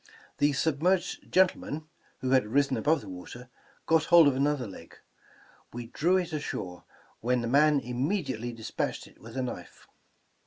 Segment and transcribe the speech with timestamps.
[0.39, 1.87] The submerged gentleman,
[2.21, 3.49] who had risen above the water,
[3.85, 4.97] got hold of another leg.
[5.73, 6.85] We drew it ashore,
[7.19, 9.85] when the man immediately despatched it with a knife.